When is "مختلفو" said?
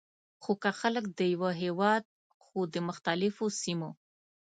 2.87-3.45